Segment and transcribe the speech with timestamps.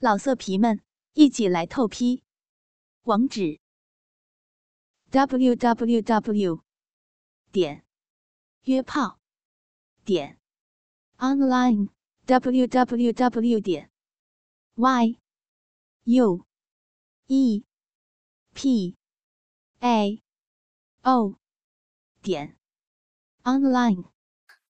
[0.00, 0.80] 老色皮们，
[1.14, 2.22] 一起来透批！
[3.02, 3.58] 网址
[5.10, 6.62] ：w w w
[7.50, 7.84] 点
[8.62, 9.18] 约炮
[10.04, 10.38] 点
[11.16, 11.88] online
[12.26, 13.90] w w w 点
[14.76, 15.18] y
[16.04, 16.46] u
[17.26, 17.64] e
[18.54, 18.96] p
[19.80, 20.22] a
[21.02, 21.40] o
[22.22, 22.56] 点
[23.42, 24.04] online。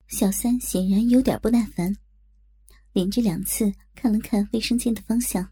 [0.07, 1.99] 小三显然有点不耐烦，
[2.93, 5.48] 连着两次看了看卫生间的方向，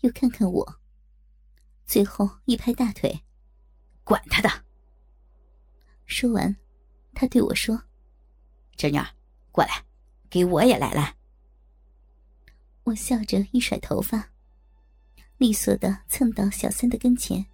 [0.00, 0.80] 又看看我，
[1.86, 3.22] 最后一拍大腿
[4.04, 4.48] ：“管他的！”
[6.06, 6.54] 说完，
[7.14, 7.80] 他对我说
[8.76, 8.98] ：“侄女，
[9.50, 9.84] 过来，
[10.28, 11.14] 给我也来来。”
[12.84, 14.28] 我笑着一甩头发，
[15.38, 17.44] 利索的蹭到小三的跟前，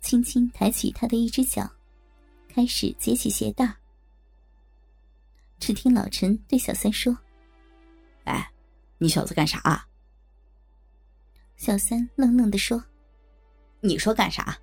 [0.00, 1.68] 轻轻抬起他的一只脚，
[2.48, 3.74] 开始解起鞋带。
[5.58, 7.16] 只听老陈对小三说
[8.30, 8.52] ：“哎，
[8.98, 9.86] 你小子干啥啊？”
[11.56, 12.82] 小三愣愣的说
[13.80, 14.56] ：“你说干啥？”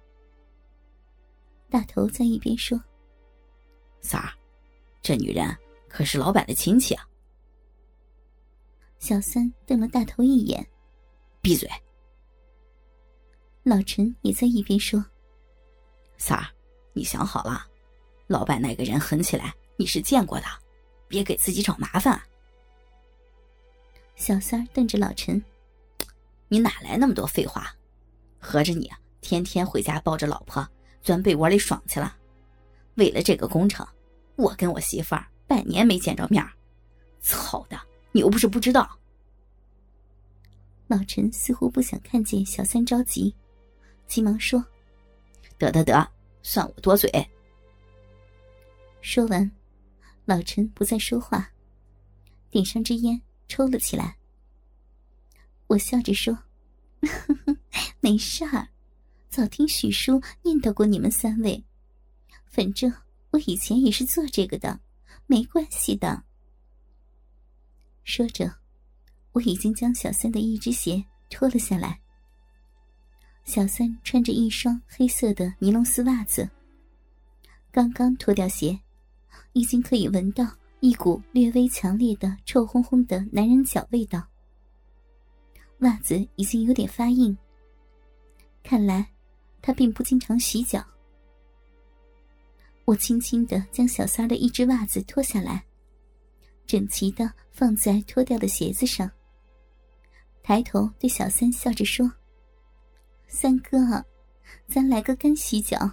[1.70, 2.82] 大头在一边说
[4.02, 4.34] ：“三儿，
[5.02, 5.56] 这女人
[5.88, 7.08] 可是老板的亲戚啊。”
[9.00, 10.66] 小三瞪了大头一眼
[11.42, 11.70] ：“闭嘴！”
[13.64, 15.06] 老陈也在一边说
[16.18, 16.48] ：“三儿，
[16.94, 17.68] 你想好了，
[18.28, 20.46] 老板那个人狠起来，你是见过的。”
[21.10, 22.22] 别给自己找麻烦。
[24.18, 25.42] 小三儿瞪着老陈
[26.50, 27.74] ：“你哪来那么多废话？
[28.40, 30.68] 合着你天天回家抱着老婆
[31.02, 32.18] 钻被窝里爽去了？
[32.96, 33.88] 为了这个工程，
[34.36, 36.44] 我跟我媳妇儿半年没见着面
[37.22, 37.80] 操的，
[38.12, 39.00] 你又不是不知道。”
[40.88, 43.34] 老陈似乎不想看见小三着急，
[44.08, 44.66] 急忙说
[45.60, 46.10] ：“得得得，
[46.42, 47.10] 算我多嘴。”
[49.00, 49.50] 说完。
[50.26, 51.50] 老陈不再说话，
[52.50, 54.18] 点上支烟抽了起来。
[55.68, 56.38] 我笑着说
[58.00, 58.70] ：“没事儿，
[59.30, 61.64] 早听许叔念叨过你们三位，
[62.46, 62.92] 反正
[63.32, 64.80] 我以前也是做这个的，
[65.26, 66.24] 没关系的。”
[68.04, 68.54] 说着，
[69.34, 72.00] 我已经将小三的一只鞋脱了下来。
[73.44, 76.50] 小三穿着一双黑色的尼龙丝袜子，
[77.72, 78.80] 刚刚脱掉鞋。
[79.54, 80.46] 已经可以闻到
[80.80, 84.26] 一股略微强烈的臭烘烘的男人脚味道。
[85.80, 87.36] 袜子已经有点发硬，
[88.64, 89.08] 看来
[89.62, 90.84] 他并不经常洗脚。
[92.86, 95.64] 我轻轻的将小三的一只袜子脱下来，
[96.66, 99.10] 整齐的放在脱掉的鞋子上。
[100.42, 102.10] 抬头对小三笑着说
[103.28, 103.78] ：“三哥，
[104.68, 105.92] 咱来个干洗脚，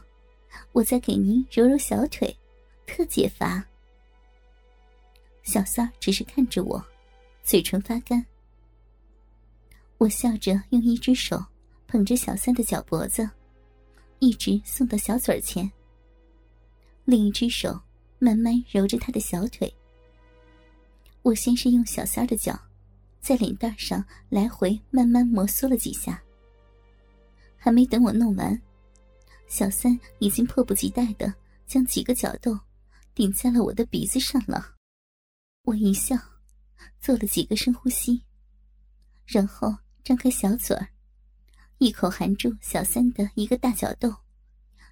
[0.73, 2.35] 我再给您揉揉小腿。”
[2.87, 3.67] 特解乏。
[5.45, 6.85] 小三只是看着我，
[7.43, 8.25] 嘴唇发干。
[9.99, 11.43] 我笑着用一只手
[11.87, 13.29] 捧着小三的脚脖子，
[14.19, 15.71] 一直送到小嘴前。
[17.05, 17.79] 另一只手
[18.19, 19.73] 慢慢揉着他的小腿。
[21.23, 22.59] 我先是用小三的脚，
[23.21, 26.21] 在脸蛋上来回慢慢摩挲了几下。
[27.57, 28.61] 还没等我弄完，
[29.47, 31.33] 小三已经迫不及待的
[31.67, 32.59] 将几个脚豆。
[33.15, 34.74] 顶在了我的鼻子上了，
[35.67, 36.15] 我一笑，
[37.01, 38.23] 做了几个深呼吸，
[39.27, 40.89] 然后张开小嘴儿，
[41.79, 44.15] 一口含住小三的一个大脚豆，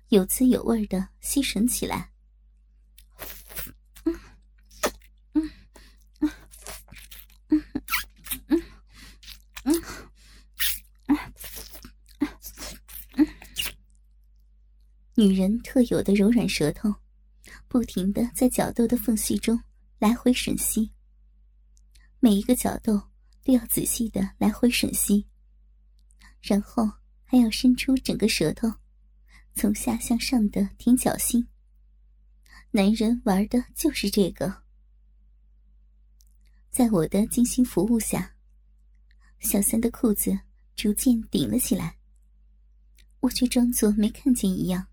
[0.08, 2.10] 有滋有味的吸吮起来。
[15.14, 16.94] 女人特有的柔软舌头。
[17.68, 19.58] 不停的在角豆的缝隙中
[20.02, 20.90] 来回吮吸，
[22.18, 23.00] 每一个角度
[23.44, 25.28] 都要仔细的来回吮吸，
[26.40, 26.90] 然后
[27.22, 28.68] 还要伸出整个舌头，
[29.54, 31.46] 从下向上的舔脚心。
[32.72, 34.64] 男人玩的就是这个。
[36.72, 38.34] 在我的精心服务下，
[39.38, 40.36] 小三的裤子
[40.74, 41.96] 逐渐顶了起来，
[43.20, 44.88] 我却装作没看见一样，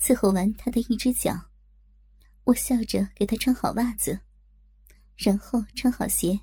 [0.00, 1.51] 伺候完他的一只脚。
[2.44, 4.20] 我笑着给他穿好袜子，
[5.16, 6.40] 然后穿好鞋，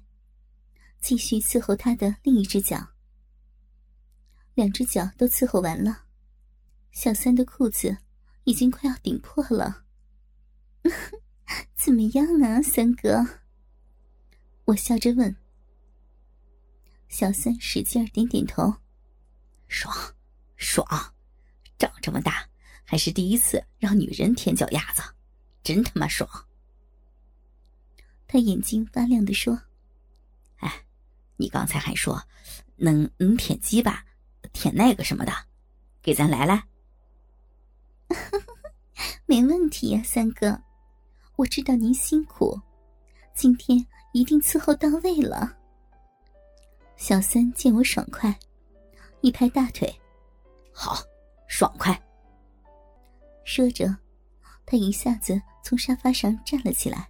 [1.01, 2.89] 继续伺候他的另一只脚。
[4.53, 6.05] 两只脚都伺候完了，
[6.91, 7.97] 小三的裤子
[8.45, 9.83] 已经快要顶破了。
[11.75, 13.25] 怎么样啊，三哥？
[14.65, 15.35] 我笑着问。
[17.07, 18.73] 小三使劲点点头，
[19.67, 19.93] 爽，
[20.55, 20.85] 爽，
[21.77, 22.47] 长这么大
[22.83, 25.01] 还是第一次让女人舔脚丫子。
[25.69, 26.27] 真他妈爽！
[28.25, 29.61] 他眼睛发亮的说
[30.57, 30.83] ：“哎，
[31.37, 32.19] 你刚才还说
[32.75, 34.03] 能能舔鸡巴，
[34.51, 35.31] 舔那个什么的，
[36.01, 36.63] 给咱来来。
[39.27, 40.59] 没问题呀，三哥，
[41.35, 42.59] 我知道您辛苦，
[43.35, 45.55] 今天一定伺候到位了。
[46.97, 48.35] 小三见我爽快，
[49.21, 49.87] 一拍大腿，
[50.73, 50.97] 好，
[51.47, 51.93] 爽快。
[53.43, 53.95] 说着，
[54.65, 57.09] 他一下子从沙发上站了起来，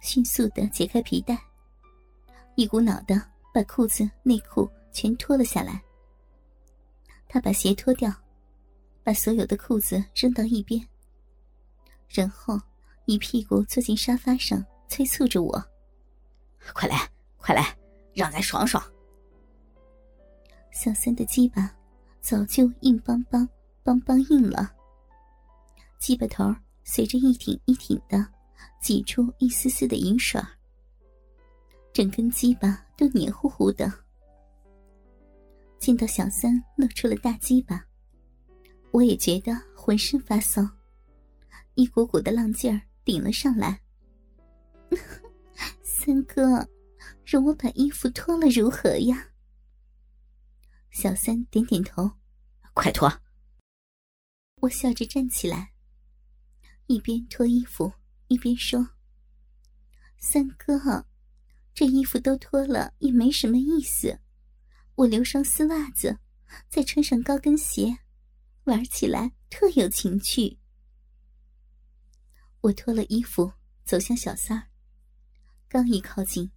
[0.00, 1.38] 迅速的解开皮带，
[2.54, 3.20] 一股脑的
[3.52, 5.82] 把裤子、内裤全脱了下来。
[7.28, 8.12] 他把鞋脱掉，
[9.02, 10.86] 把所有的裤子扔到一边，
[12.08, 12.58] 然后
[13.04, 15.62] 一屁股坐进沙发上，催促着我
[16.72, 17.76] ：“快来，快来！”
[18.14, 18.82] 让咱爽爽。
[20.72, 21.72] 小三的鸡巴
[22.20, 23.48] 早就硬邦邦、
[23.84, 24.74] 邦邦硬了，
[26.00, 26.52] 鸡巴头
[26.90, 28.26] 随着一挺一挺的
[28.80, 30.40] 挤出一丝丝的银水，
[31.92, 33.92] 整根鸡巴都黏糊糊的。
[35.78, 37.84] 见到小三露出了大鸡巴，
[38.90, 40.66] 我也觉得浑身发骚，
[41.74, 43.78] 一股股的浪劲儿顶了上来。
[45.84, 46.66] 三哥。
[47.26, 49.28] 容我把衣服脱了如何呀？
[50.90, 52.10] 小三点点头，
[52.72, 53.12] 快脱！
[54.62, 55.70] 我笑着站起来，
[56.88, 57.92] 一边脱衣服
[58.28, 58.88] 一边说
[60.18, 61.04] ：“三哥，
[61.74, 64.18] 这衣服都脱了也没什么意思，
[64.94, 66.18] 我留双丝袜子，
[66.70, 67.98] 再穿上高跟鞋，
[68.64, 70.58] 玩起来特有情趣。”
[72.62, 73.52] 我脱了衣服，
[73.84, 74.66] 走向小三儿，
[75.68, 76.50] 刚一靠近。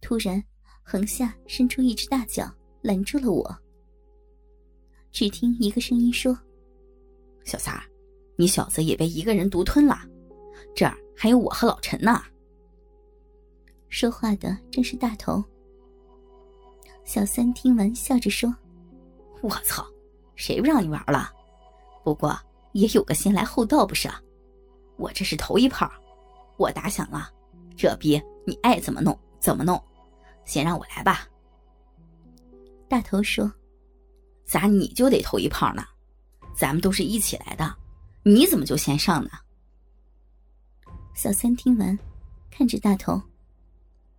[0.00, 0.44] 突然，
[0.82, 2.52] 横下伸出一只大脚，
[2.82, 3.62] 拦住了我。
[5.12, 6.36] 只听一个声音说
[7.46, 7.88] ：“小三儿，
[8.36, 9.98] 你小子也被一个人独吞了，
[10.74, 12.22] 这儿还有我和老陈呢。”
[13.88, 15.42] 说话的正是大头。
[17.04, 18.54] 小三听完，笑着说
[19.42, 19.86] ：“我操，
[20.34, 21.30] 谁不让你玩了？
[22.04, 22.38] 不过
[22.72, 24.08] 也有个先来后到，不是？
[24.96, 25.90] 我这是头一炮，
[26.56, 27.30] 我打响了，
[27.76, 29.80] 这逼你爱怎么弄。”怎么弄？
[30.44, 31.28] 先让我来吧。
[32.88, 33.52] 大头说
[34.44, 35.84] ：“咋你就得头一炮呢？
[36.52, 37.72] 咱们都是一起来的，
[38.28, 39.30] 你怎么就先上呢？”
[41.14, 41.96] 小三听完，
[42.50, 43.22] 看着大头：“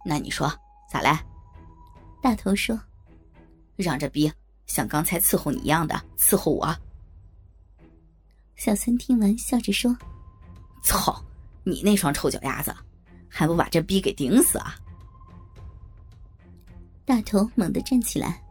[0.06, 0.50] 那你说
[0.89, 1.21] 咋来？”
[2.24, 2.80] 大头说
[3.75, 4.31] ：“让这逼
[4.65, 6.74] 像刚才伺候你一样的伺候我。”
[8.56, 9.94] 小三听完，笑着说
[10.81, 11.21] ：“操，
[11.65, 12.74] 你那双臭脚丫子，
[13.27, 14.74] 还不把这逼给顶死啊！”
[17.03, 18.42] 大头猛地站起来，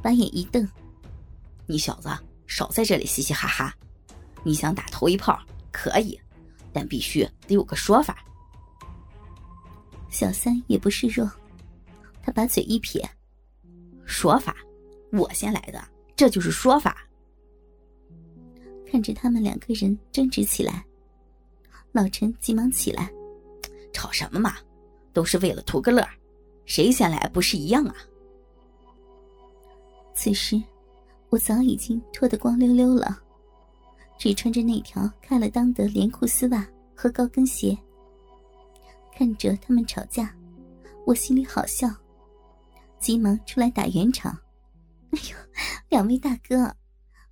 [0.00, 0.66] 把眼一瞪
[1.66, 2.08] ：“你小子
[2.46, 3.76] 少在这里嘻嘻哈哈！
[4.42, 5.38] 你想打头一炮
[5.70, 6.18] 可以，
[6.72, 8.24] 但必须得有个说法。”
[10.10, 11.30] 小三也不示弱，
[12.22, 13.08] 他把嘴一撇
[14.04, 14.56] ：“说法？
[15.12, 15.82] 我先来的，
[16.16, 17.06] 这就是说法。”
[18.90, 20.84] 看着他们两个人争执起来，
[21.92, 23.08] 老陈急忙起来
[23.94, 24.56] ：“吵什么嘛？
[25.12, 26.06] 都是为了图个乐。”
[26.66, 27.94] 谁先来不是一样啊？
[30.14, 30.60] 此时，
[31.28, 33.20] 我早已经脱得光溜溜了，
[34.20, 37.74] 只穿着那条开了裆的连裤丝袜和高跟鞋。
[39.16, 40.36] 看着他们吵架，
[41.06, 41.88] 我心里好笑，
[42.98, 44.38] 急忙出来打圆场。
[45.12, 45.36] 哎呦，
[45.88, 46.76] 两位大哥，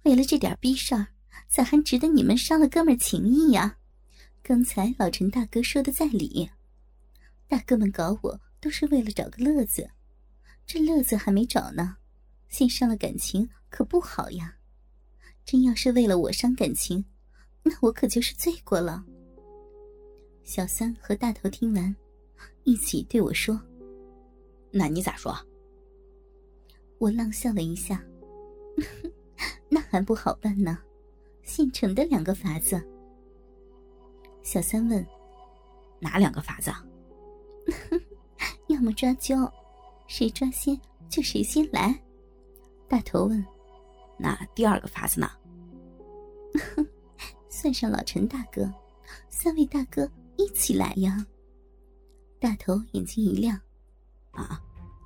[0.04, 1.06] 为了这点逼事儿，
[1.46, 3.76] 咋还值得你们伤了哥们情谊呀？
[4.42, 6.48] 刚才老陈大哥说的在理，
[7.46, 8.40] 大哥们搞我。
[8.60, 9.88] 都是为了找个乐子，
[10.66, 11.96] 这乐子还没找呢，
[12.48, 14.57] 先伤了感情可不好呀。
[15.50, 17.02] 真要是为了我伤感情，
[17.62, 19.02] 那我可就是罪过了。
[20.44, 21.96] 小三和大头听完，
[22.64, 23.58] 一起对我说
[24.70, 25.34] ：“那你咋说？”
[27.00, 28.04] 我浪笑了一下
[29.70, 30.78] ：“那还不好办呢，
[31.42, 32.78] 现成的两个法子。”
[34.44, 35.02] 小三问
[35.98, 36.70] ：“哪两个法子？”
[38.68, 39.50] 要么抓阄，
[40.08, 40.78] 谁抓先
[41.08, 41.98] 就谁先来。
[42.86, 43.42] 大头问
[44.20, 45.30] ：“那第二个法子呢？”
[46.54, 46.86] 哼
[47.48, 48.72] 算上老陈大哥，
[49.28, 51.26] 三位大哥一起来呀。
[52.40, 53.60] 大头眼睛一亮
[54.32, 54.62] ：“啊，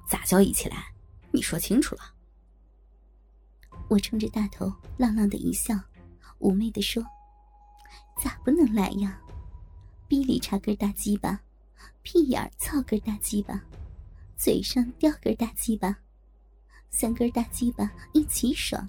[0.08, 0.92] 咋叫一起来？
[1.30, 2.02] 你说清楚了。”
[3.88, 5.75] 我冲着大头浪浪的一笑，
[6.38, 7.02] 妩媚的说
[8.22, 9.20] ：“咋不能来呀？
[10.08, 11.40] 逼里插根大鸡巴。”
[12.02, 13.62] 屁眼儿操根大鸡巴，
[14.37, 15.96] 嘴上叼根大鸡巴，
[16.90, 18.88] 三根大鸡巴一起爽，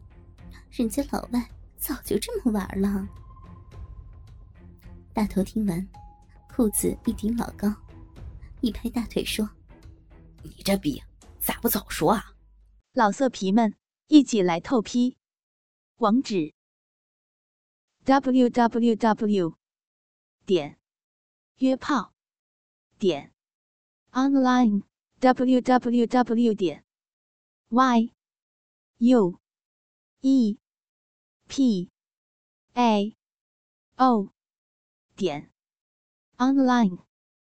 [0.72, 1.48] 人家老外
[1.84, 3.06] 早就这么玩了。
[5.14, 5.86] 大头听完，
[6.48, 7.68] 裤子一顶老高，
[8.62, 9.50] 一拍大腿说
[10.44, 11.04] ：“你这逼
[11.42, 12.38] 咋不早说啊？
[12.94, 13.76] 老色皮们，
[14.08, 15.18] 一起来透批！
[15.98, 16.54] 网址
[18.06, 19.58] ：w w w
[20.46, 20.80] 点
[21.58, 22.14] 约炮
[22.98, 23.34] 点
[24.12, 24.84] online
[25.20, 26.86] w w w 点
[27.68, 28.14] y
[29.00, 29.38] u
[30.22, 30.58] e
[31.56, 31.88] p
[32.74, 33.16] a
[34.00, 34.34] o
[35.16, 35.52] 点
[36.40, 37.13] online。